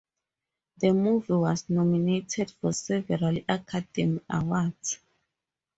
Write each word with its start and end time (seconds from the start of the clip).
The 0.77 0.93
movie 0.93 1.33
was 1.33 1.69
nominated 1.69 2.49
for 2.59 2.73
several 2.73 3.37
Academy 3.47 4.19
Awards. 4.31 4.97